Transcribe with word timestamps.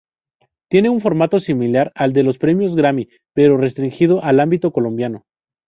Tienen 0.67 0.93
un 0.93 0.99
formato 0.99 1.39
similar 1.39 1.91
al 1.93 2.11
de 2.11 2.23
los 2.23 2.39
premios 2.39 2.75
Grammy, 2.75 3.07
pero 3.35 3.55
restringido 3.57 4.23
al 4.23 4.39
ámbito 4.39 4.71
colombiano. 4.71 5.25